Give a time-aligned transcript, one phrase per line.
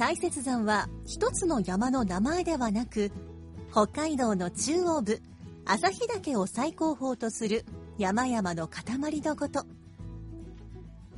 [0.00, 3.12] 大雪山は一つの山の名前ではなく、
[3.70, 5.20] 北海道の中央部、
[5.66, 7.66] 旭岳を最高峰とする
[7.98, 9.66] 山々の塊のこと。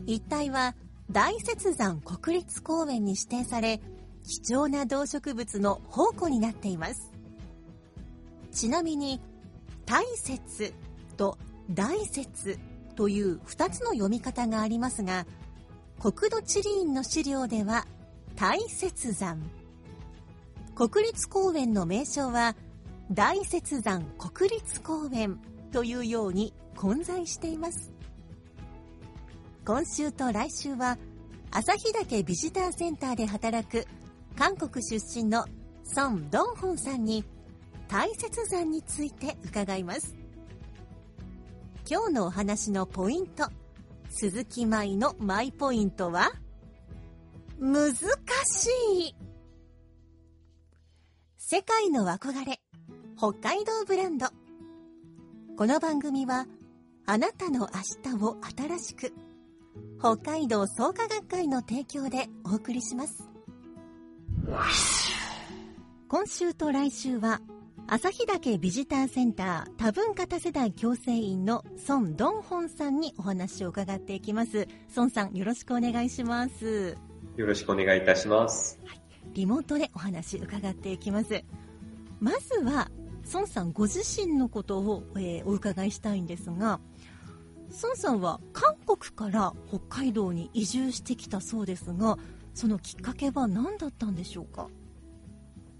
[0.05, 0.75] 一帯は
[1.12, 3.80] 大雪山国立公園に指定され、
[4.27, 7.12] 貴重な動植物の宝庫になっています。
[8.50, 9.20] ちなみに、
[9.86, 10.75] 大雪
[11.16, 11.38] と
[11.70, 12.58] 大雪
[12.97, 15.25] という2つの読み方がありますが、
[16.00, 17.86] 国土地理院の資料では
[18.42, 19.40] 大雪山。
[20.74, 22.56] 国立公園の名称は
[23.08, 25.38] 大雪山国立公園
[25.70, 27.92] というように混在しています。
[29.64, 30.98] 今週と来週は
[31.52, 33.86] 旭岳ビジターセンターで働く
[34.36, 35.46] 韓国出身の
[35.84, 37.24] ソン・ドンホンさんに
[37.86, 40.16] 大雪山について伺います。
[41.88, 43.46] 今日のお話のポイント、
[44.10, 46.32] 鈴木舞のマイポイントは？
[47.62, 48.00] 難し
[48.98, 49.14] い。
[51.36, 52.58] 世界の憧れ
[53.16, 54.27] 北海道ブランド。
[55.56, 56.46] この番組は
[57.06, 57.69] あなたの
[58.04, 59.14] 明日を新しく
[60.00, 63.31] 北海道創価学会の提供でお送りします。
[66.08, 67.41] 今週と来週は
[67.87, 74.66] 旭岳ビジターセンター多文化多世代共生員の孫ドンホンさんにお話を伺っていきます。
[74.97, 77.12] 孫さんよろしくお願いします。
[77.37, 78.78] よろしくお願いいたします。
[79.34, 81.43] リモートでお話伺っていきます
[82.20, 82.91] まずは
[83.32, 86.81] 孫さんご自身のことを、えーお伺いしたいんですが
[87.82, 92.19] 孫さんは韓国から北海道に移住してきたそうですが
[92.53, 94.69] そのきっかけは何だったんでしょうか？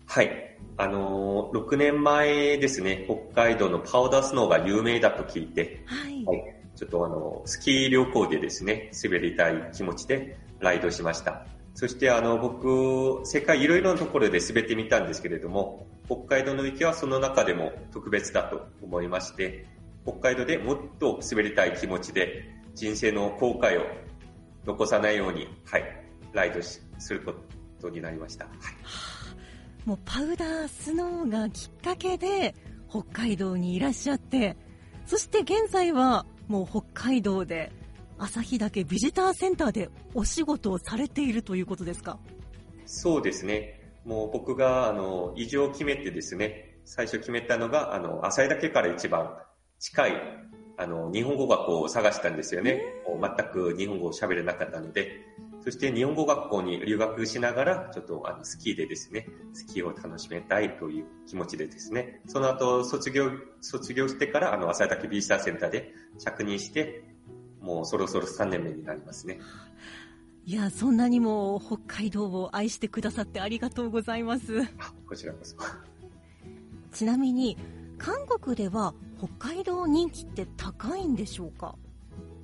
[0.07, 0.31] はい。
[0.79, 6.62] あのー、6年前ですね、北海道のパウダースノーが有名だと聞いて、はい、はい。
[6.77, 11.47] ちょっとあの、スキー旅行でですね、滑りたい気持ちでライドしました。
[11.75, 19.67] そしてあの、僕、世界いろいろなところで滑ってみたんですけれども、北海道の雪はその中でも特別だと思いまして、
[20.05, 23.85] 北海道でもっと滑りたい気持ちで、人生の後悔を
[24.67, 25.85] 残さないように、はい、
[26.33, 27.35] ライドしするこ
[27.81, 28.47] とになりました。
[28.47, 28.55] はい。
[29.85, 32.55] もうパウダースノーがきっかけで
[32.89, 34.57] 北海道にいらっしゃって
[35.07, 37.73] そして現在はもう北海道で
[38.19, 42.19] 旭岳ビジターセンターでお仕事をされているということですか？
[42.87, 43.81] そうですね。
[44.05, 49.37] もう僕が、あの、移住を決めてですね、最初決めたのが、あの、浅井岳から一番
[49.79, 50.13] 近い、
[50.77, 52.83] あの、日本語学校を探したんですよね。
[53.07, 55.13] 全く日本語を喋れなかったので、
[55.65, 63.31] そして日本語学校に留学しながら、ちょっとあのスキーでですね、スキーを楽しめたいという気持ちでですね、その後卒業、
[63.61, 67.05] 卒業してから、あの、浅井岳ビジターセンターで着任して、
[67.61, 69.39] もうそろそろ3年目になりますね。
[70.45, 75.55] いやそんなにも北海道を愛してくださってありがとうございますあこちらこそ。
[76.93, 77.57] ちなみに
[77.97, 81.77] 韓国では北海道人気って高いんでしょうか？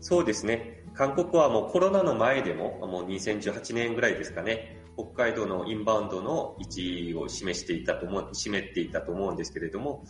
[0.00, 0.84] そうですね。
[0.98, 10.02] 韓国はもうコロナの前でも、もう2018年ぐらいですかね、北海道のインバウンドの1位を示していたと思う、占めていたと思うんですけれども、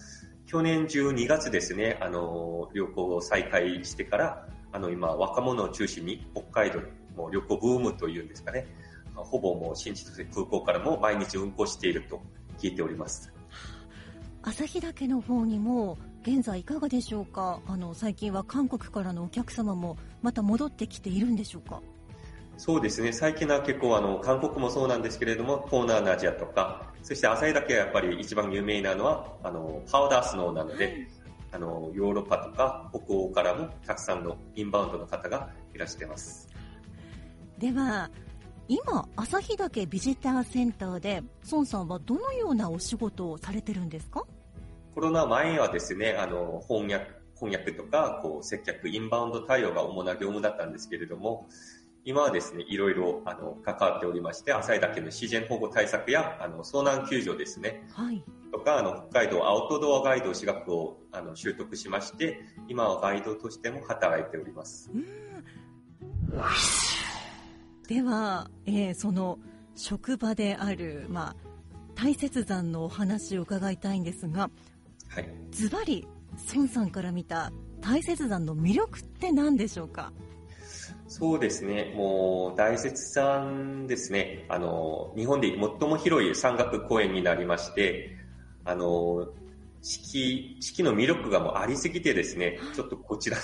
[0.47, 6.81] 去年12月ですね、あの、旅行を再開してから、あの、今、若者を中心に北海道、
[7.15, 8.67] も旅行ブームというんですかね、
[9.15, 12.23] ほぼもう新千歳空港からも毎日運航していると
[12.59, 13.31] 聞いております。
[14.41, 15.99] 旭岳の方にも
[16.29, 17.59] 現在いかがでしょうか？
[17.67, 21.81] あの最近は韓国からのお客様もまた戻ってきているんでしょうか？
[22.59, 23.15] そうですね。
[23.15, 31.09] 最近は結構あの、韓国もそうなんですけれども、東南アジアとか、そして浅井岳はやっぱり一番有名なのは、あの、パウダースノーなので、
[31.51, 36.47] あの、ヨーロッパとか北欧からもたくさんのインバウンドの方がいらしてます。
[37.57, 38.11] では
[38.69, 44.25] 今、旭岳ビジターセンターで、孫さんはどのようなお仕事をされてるんですか？
[44.99, 51.47] コロナ前はですね、あの、翻訳、翻訳とか、こう、接客、インバウンド対応が主な業務だったんですけれども、
[52.05, 57.87] 今はですね、いろいろ、あの、関わっておりまして、浅井岳の自然保護対策や、あの、遭難救助ですね。
[57.93, 58.25] はい。
[58.51, 64.91] とか、あの、北海道アウトドアガイド資格を、あの、習得しまして、今はガイドとしても働いております。
[67.87, 69.39] では、えー、その、
[69.77, 71.49] 職場である、まあ、
[71.95, 74.78] 大雪山のお話を伺いたいんですが、はい。
[75.51, 76.07] ズバリ、
[76.55, 80.13] 孫さんから見た大雪山の魅力って何でしょうか？
[81.09, 81.95] そうですね。
[81.97, 84.45] もう、大雪山ですね。
[84.49, 85.59] あの、日本で最
[85.89, 88.17] も広い山岳公園になりまして、
[88.65, 89.29] あの、
[89.81, 93.43] 四季、四季の魅力がもうありすぎてですね、ちょっとこちらの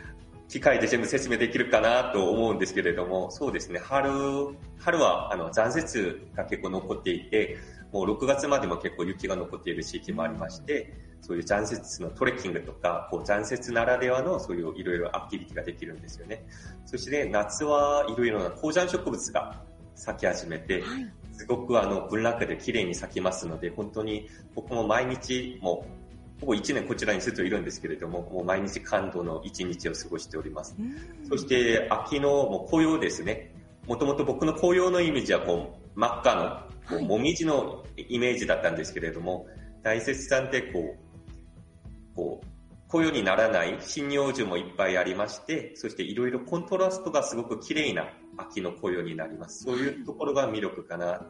[0.48, 4.10] 機械で全部説明できるかなと思うんですけれども、そうですね、春、
[4.78, 7.56] 春はあの残雪が結構残っていて、
[7.92, 16.44] もう6月までも結構雪が残っている地域もありまして、そういう残雪のトレッキングとか、こう残雪ならではのそういういろいろアクティビティができるんですよね。
[16.86, 19.60] そして夏はいろいろな高山植物が
[19.94, 25.86] 咲き始めて、はい、すごくあの文楽で綺麗に咲きますので、本当に僕も毎日も
[26.38, 30.76] うほぼ1年こちらにずっといるんですけれども、もう毎日感動の1日を過ごしております。
[31.28, 33.52] そして秋のもう紅葉ですね。
[33.86, 39.46] もともと僕の紅葉のイメージはこう真っ赤のこう、もみじのイメージだったんですけれども、
[39.82, 40.96] 大雪山ってこ
[42.14, 42.46] う、こう、
[42.88, 48.08] 紅葉にならない針葉樹もいっぱいありまして、そしていろいろコントラストがすごく綺麗な
[48.38, 49.64] 秋の紅葉になります。
[49.64, 51.26] そういうところが魅力かなと。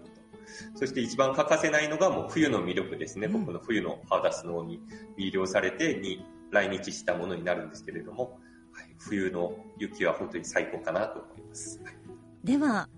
[0.76, 3.26] そして一番欠かせないのがもう冬の魅力ですね。
[3.26, 4.80] うん、僕の冬のハーダスノーに
[5.18, 8.38] 魅了されてに来日したものになるんですけれども、
[8.72, 11.80] はい、冬の雪は本当に最高かなと思います。
[12.44, 12.88] では、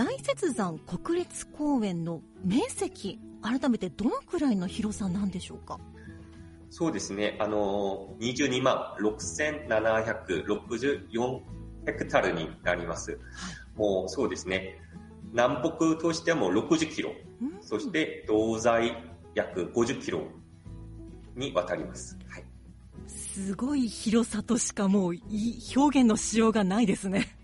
[0.00, 5.78] 大雪山国立公園の面積、改めてどのくらいの広さなんでしょうか？
[6.70, 11.40] そうですね、あの、22万6764
[11.84, 13.20] ヘクタールになります。
[13.76, 14.80] もうそうですね、
[15.32, 17.12] 南北としてはもう60キロ、
[17.60, 18.94] そして東西
[19.34, 20.22] 約50キロ
[21.36, 22.16] にわたります。
[22.26, 22.44] はい。
[23.06, 25.14] すごい広さとしかもう
[25.76, 27.36] 表現のしようがないですね。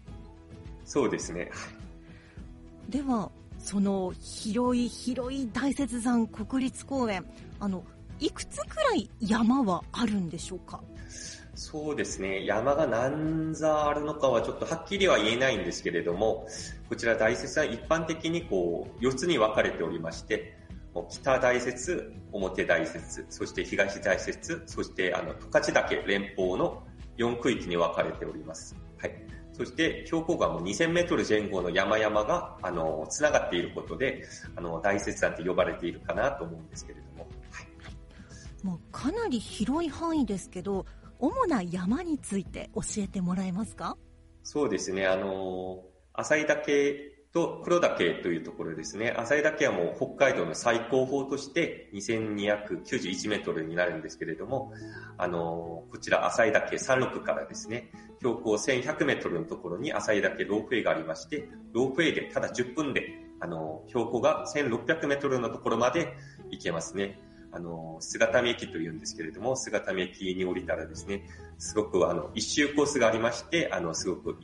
[0.86, 1.50] そうですね。
[2.88, 7.24] ではその広い広い大雪山国立公園
[7.58, 7.84] あの
[8.20, 10.82] いくつくらい山はあるんでしょうか？
[11.54, 12.44] そうですね。
[12.44, 16.46] 山が何座あるのかはちょっとはっきりは言えないんですけれども、
[16.88, 20.56] こちら大雪山一般的にこう4つに分かれておりまして、
[21.08, 21.70] 北大雪、
[22.32, 22.90] 表大雪、
[23.30, 26.82] そして東大雪、そしてあの十勝岳連峰の
[27.16, 28.76] 4区域に分かれております。
[28.98, 29.14] はい。
[29.56, 34.24] そして標高がもう2000メートル前後の山々が、あの、つながっていることで、
[34.54, 37.26] あの、大雪山って呼ばれているかなと思うんですけれども。
[37.50, 38.66] はい。
[38.66, 40.84] もうかなり広い範囲ですけど、
[41.18, 43.96] 主な山について教えてもらえますか？
[44.42, 49.10] そうですね、あの、浅井岳と黒岳というところですね。
[49.10, 54.72] 浅井岳はもう北海道の最高峰として2291メートルになるんですけれども、
[55.18, 57.90] あの、こちら浅井岳山麓からですね、
[58.20, 63.02] 標高1100メートルのところに浅井岳ロープウェイがありまして、ロープウェイでただ10分で、
[63.40, 66.14] あの、標高が1600メートルのところまで
[66.50, 67.20] 行けますね。
[67.52, 74.38] あの、姿見駅というんですけれども、姿見駅に降りたらですね、すごくあの、一周コースがありまして、あの、すごく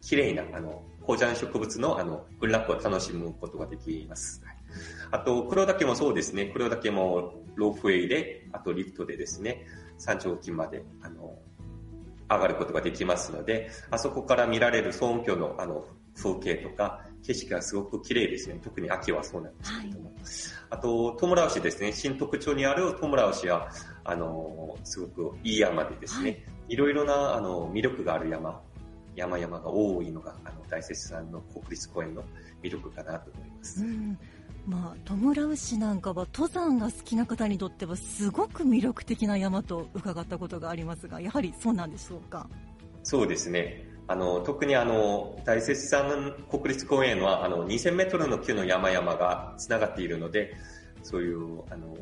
[0.00, 4.42] 綺麗な、あの、高山植物の、あの、群落を楽しむことができます。
[5.10, 6.46] あと、黒岳もそうですね。
[6.46, 9.66] 黒岳もロープウェイで、あとリフトでですね、
[9.98, 11.38] 山頂付近まで、あの、
[12.28, 15.84] 上がることができますので、あそこから見られる総居の、あの、
[16.16, 18.60] 風景とか、景色がすごく綺麗ですね。
[18.62, 20.06] 特に秋はそうなんですけれども。
[20.06, 20.14] はい、
[20.70, 21.92] あと、トムラウシですね。
[21.92, 23.68] 新特徴にあるトムラウシは、
[24.04, 28.62] あの、すごくいい山でですね、はい、いろいろな、あの、魅力がある山
[29.16, 32.24] 山々が多いのが、あの、大雪山の国立公園の
[32.62, 33.84] 魅力かなと思います。
[33.84, 34.18] うん
[34.66, 42.46] まあ、トムラウシなんかは登山が好きな方にとってはすごく魅力的な山と伺ったことがありますが、やはりそうなんでしょうか？
[43.02, 43.86] そうですね。
[44.06, 50.54] あの、特にあの、大雪山国立公園は、あの、2000メートルの級の山々が繋がっているので、
[51.02, 51.96] そういう、あの、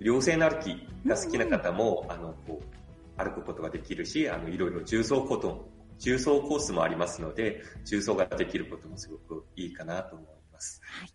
[0.00, 5.60] 稜線歩きが好きな方も、あの、こう、歩くことができるし、あの、いろいろ重装コトン
[6.02, 10.80] 重曹コースもありますので、重曹ができることもすごくいいかなと思います。
[10.84, 11.12] はい。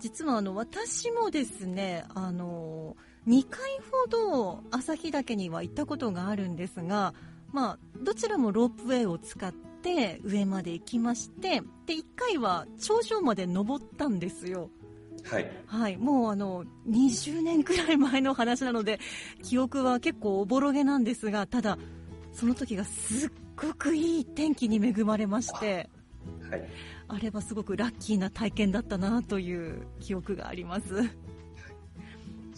[0.00, 7.14] 実はあの、私もですね、あの、2回ほど旭岳には行ったことがあるんですが、
[7.52, 14.70] まあ、どちらもロープウェイを使ってって上まで行きましてで1回は頂上まで登ったんですよ
[15.30, 15.50] はい。
[15.66, 19.00] はい、もうあの20年くらい前の話なので
[19.42, 21.78] 記憶は結構おぼろげなんですがただ
[22.32, 25.88] その時がすっごくいい天気に恵まれまして
[26.50, 26.68] はい。
[27.08, 31.10] あれはすごくラッキーな体験だったなという記憶があります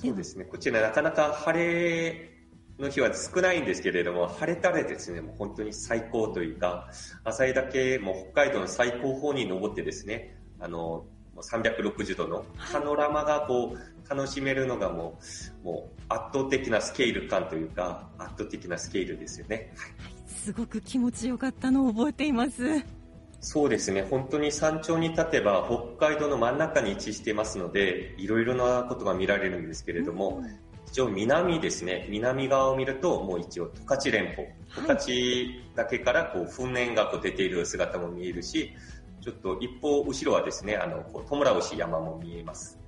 [0.01, 0.45] そうですね。
[0.45, 2.31] こちらなかなか晴れ
[2.79, 6.89] の日は少ないんですけれども、晴れたらですね、もう本当に最高というか、
[7.25, 11.05] 浅井岳、もう北海道の最高峰に登ってですね、あの、
[11.43, 15.19] 360度のパノラマがこう、楽しめるのがも
[15.63, 19.73] う、もう圧倒的なスケール感というか、圧倒的なスケールですよね。
[20.27, 22.83] すごく気持ちよかったのを覚えています。
[23.41, 24.03] そうですね。
[24.03, 25.65] 本当に山頂に立てば
[25.99, 30.43] 北海道の真ん中に位置していますので、いろいろなことが見られるんですけれども、
[30.87, 35.13] 一応南ですね、南側を見るともう一応十勝連峰、十勝
[35.77, 38.73] 岳からこう噴煙がこう出ている姿も見えるし、
[39.29, 42.79] ちょっと一方後ろはですね、あの、こう、トムラウシ山も見えます。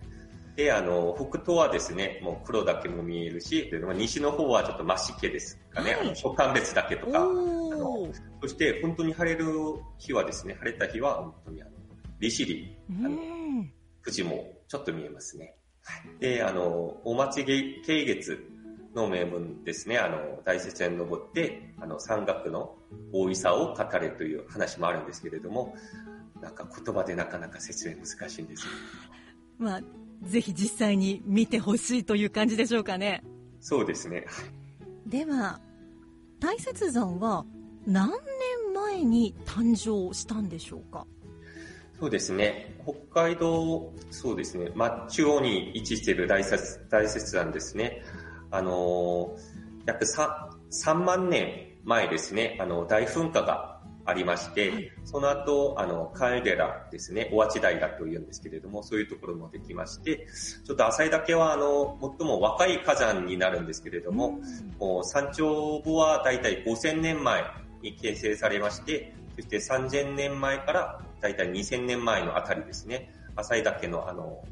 [0.57, 9.47] で、あの、北東はですね、もう黒岳も見えるし、西の方はちょっと真っ湿気ですかね、はいあの、諸寒別岳とか、おーそして本当に晴れる
[9.99, 11.71] 日はですね、晴れた日は本当にあの、
[12.19, 15.57] 利尻、あのうん富士もちょっと見えますね。
[15.85, 16.21] はい。
[16.21, 18.39] で、あの、お祭り慶月
[18.95, 22.77] の名分ですね、あの、大雪山に登って、あの、山岳の
[23.13, 25.75] 大いさを語れという話もあるんですけれども、
[26.43, 28.73] なんか言葉でなかなか説明難しいんですよ。
[29.59, 29.81] まあ
[30.23, 33.23] ぜひ実際に見てほしいという感じでしょうかね
[33.61, 34.27] そうですね。
[35.07, 35.61] では
[36.41, 37.45] 大雪山は
[37.87, 38.19] 何年
[38.75, 41.07] 前に誕生したんでしょうか？
[41.99, 42.81] そうですね。
[42.85, 44.71] 北海道、そうですね。
[44.75, 46.51] まあ、中央に位置している大雪
[46.89, 48.03] 大雪山ですね。
[48.51, 50.29] あのー約 3,
[50.71, 53.80] 3万年前ですね、あの、大噴火が
[54.11, 60.27] ありまして、その後、あの、カエデラですね、おあち平というんですけれども、そういうところもできまして、
[60.65, 64.41] ちょっと浅井岳は、あの、最も若い火山になるんですけれども、
[64.79, 67.45] もう山頂部はだいたい5000年前
[67.83, 74.43] に形成されまして、そして3000年前からだいたい2000年前のあたりですね、浅井岳のあの、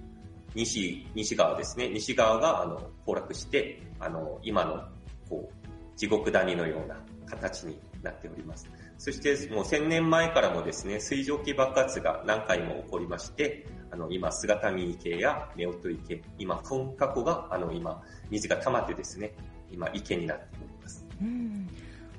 [0.54, 4.84] 西、西側ですね、西側があの、崩落して、あの、今の、
[5.28, 6.96] こう、地獄谷のような
[7.26, 8.68] 形になっております。
[8.98, 19.34] そしてもう1000年前からもですね、水蒸気爆発が何回も起こりまして、あの、今、姿見池や夫婦池、今、噴火湖が、あの、今、水が溜まってですね、
[19.70, 21.06] 今、池になっております。
[21.20, 21.68] うん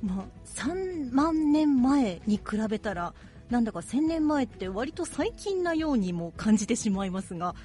[0.01, 3.13] まあ、3万年前に比べたら
[3.49, 7.55] なんだか1000年前って割と最近なようにも感じてしまいますが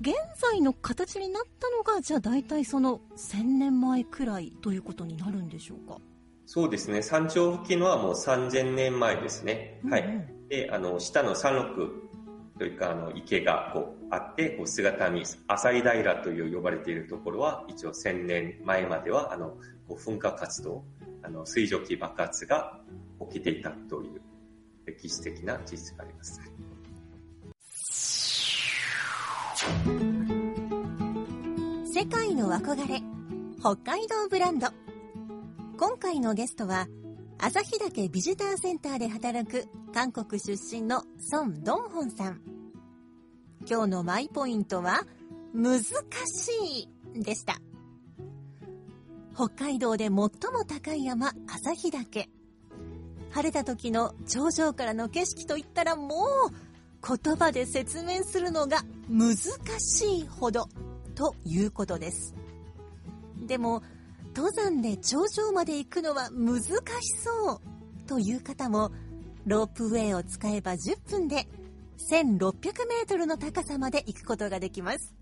[0.00, 5.98] 現在の形になったのがじゃあ大体その1000年前くらいということになるんでしょうか？
[6.46, 9.80] そうですね、山頂付近のはもう3000年前ですね。
[9.90, 10.48] はうんうい。
[10.48, 11.90] で、あの、下の山麓
[12.56, 19.56] というか、あの、池がこうあって、こう姿見、浅井平という呼ばれているところは、一応1000年前までは、あの、
[19.88, 20.84] こう噴火活動、
[21.22, 22.78] あの、水蒸気爆発が
[23.28, 24.22] 起きていたという
[24.86, 26.40] 歴史的な事実があります。
[31.92, 33.02] 世界の憧れ
[33.58, 34.68] 北海道ブランド
[35.78, 36.88] 今回のゲストは
[37.36, 42.40] 旭岳ビジターセンターで働く韓国出身のソン・ドンホンさん。
[43.68, 45.02] 今日のマイポイントは
[45.52, 45.90] 難し
[47.14, 47.58] いでした。
[49.34, 50.30] 北海道で最も
[50.66, 52.30] 高い山旭岳。
[53.32, 58.78] 晴れた時の頂上からの景色といったらもう言葉で説明するのが
[59.10, 59.36] 難
[59.78, 60.70] しいほど
[61.14, 62.34] ということです。
[63.46, 63.82] でも
[64.36, 66.70] 登山で頂上まで行くのは難し
[67.24, 68.06] そう。
[68.06, 68.92] という方も
[69.46, 71.48] ロープウェイを使えば10分で
[72.10, 75.14] 1600メートルの高さまで行くことができます。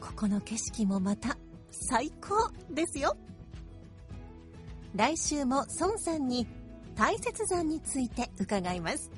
[0.00, 1.36] ここの景色もまた
[1.70, 3.14] 最高ですよ。
[4.94, 6.46] 来週も孫さんに
[6.96, 9.10] 大雪山について伺います。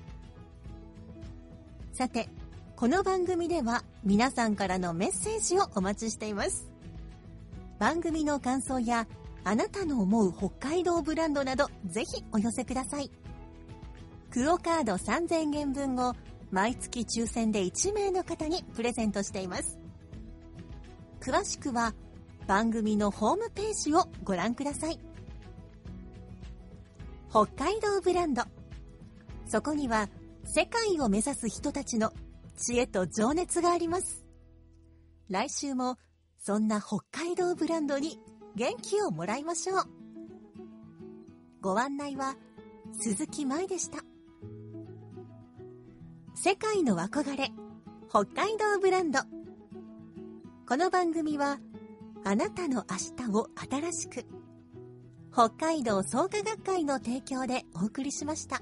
[1.92, 2.28] さて
[2.74, 6.75] この番組では皆さんからのメッセージをお待ちしています。
[7.78, 9.06] 番組の感想や
[9.44, 13.10] あなたの思う北海道ブランドなどぜひお寄せください。
[14.30, 16.14] クオカード3000円分を
[16.50, 19.78] 毎月抽選で1名の方にプレゼントしています。
[21.20, 21.94] 詳しくは
[22.46, 25.00] 番組のホームページをご覧ください。
[27.30, 28.42] 北海道ブランド。
[29.46, 30.08] そこには
[30.44, 32.12] 世界を目指す人たちの
[32.56, 34.24] 知恵と情熱があります。
[35.28, 35.98] 来週も
[36.46, 38.20] そんな北海道ブランドに
[38.54, 39.84] 元気をもらいましょう。
[41.60, 42.36] ご案内は
[42.92, 43.98] 鈴木舞でした。
[46.36, 47.50] 世界の憧れ
[48.08, 49.18] 北海道ブランド。
[50.68, 51.58] この番組は
[52.22, 54.24] あなたの明日を新しく
[55.32, 58.60] 北海道創価学会の提供でお送りしました。